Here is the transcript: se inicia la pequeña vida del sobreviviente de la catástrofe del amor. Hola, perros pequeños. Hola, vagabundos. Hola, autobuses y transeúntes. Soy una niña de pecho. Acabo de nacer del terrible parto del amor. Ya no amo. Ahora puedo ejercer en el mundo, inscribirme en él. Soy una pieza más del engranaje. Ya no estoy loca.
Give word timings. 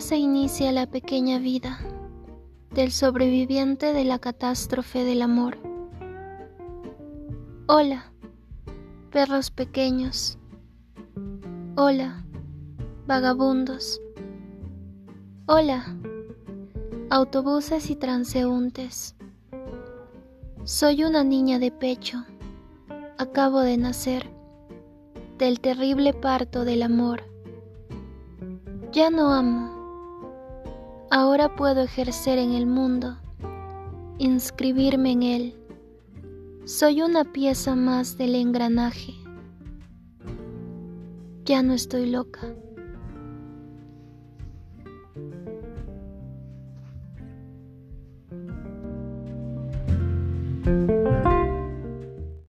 se 0.00 0.18
inicia 0.18 0.70
la 0.70 0.86
pequeña 0.86 1.38
vida 1.38 1.78
del 2.74 2.92
sobreviviente 2.92 3.94
de 3.94 4.04
la 4.04 4.18
catástrofe 4.18 5.04
del 5.04 5.22
amor. 5.22 5.56
Hola, 7.66 8.12
perros 9.10 9.50
pequeños. 9.50 10.38
Hola, 11.76 12.22
vagabundos. 13.06 14.02
Hola, 15.46 15.96
autobuses 17.08 17.88
y 17.88 17.96
transeúntes. 17.96 19.16
Soy 20.64 21.04
una 21.04 21.24
niña 21.24 21.58
de 21.58 21.70
pecho. 21.70 22.24
Acabo 23.16 23.60
de 23.60 23.78
nacer 23.78 24.30
del 25.38 25.60
terrible 25.60 26.12
parto 26.12 26.66
del 26.66 26.82
amor. 26.82 27.29
Ya 28.92 29.08
no 29.08 29.32
amo. 29.32 29.70
Ahora 31.12 31.54
puedo 31.54 31.82
ejercer 31.82 32.38
en 32.38 32.54
el 32.54 32.66
mundo, 32.66 33.16
inscribirme 34.18 35.12
en 35.12 35.22
él. 35.22 35.54
Soy 36.64 37.02
una 37.02 37.24
pieza 37.24 37.76
más 37.76 38.18
del 38.18 38.34
engranaje. 38.34 39.14
Ya 41.44 41.62
no 41.62 41.72
estoy 41.74 42.10
loca. 42.10 42.52